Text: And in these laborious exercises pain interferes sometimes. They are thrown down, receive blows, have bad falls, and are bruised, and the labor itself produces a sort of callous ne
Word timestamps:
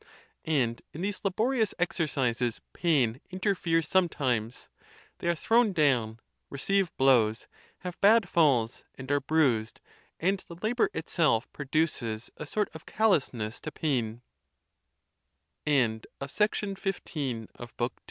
And 0.47 0.81
in 0.93 1.01
these 1.01 1.23
laborious 1.23 1.75
exercises 1.77 2.59
pain 2.73 3.21
interferes 3.29 3.87
sometimes. 3.87 4.67
They 5.19 5.27
are 5.27 5.35
thrown 5.35 5.73
down, 5.73 6.19
receive 6.49 6.91
blows, 6.97 7.47
have 7.81 8.01
bad 8.01 8.27
falls, 8.27 8.83
and 8.95 9.11
are 9.11 9.21
bruised, 9.21 9.79
and 10.19 10.39
the 10.47 10.55
labor 10.63 10.89
itself 10.95 11.53
produces 11.53 12.31
a 12.35 12.47
sort 12.47 12.69
of 12.73 12.87
callous 12.87 13.31
ne 13.31 13.59